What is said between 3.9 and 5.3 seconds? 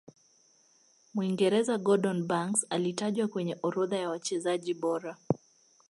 ya wachezaji bora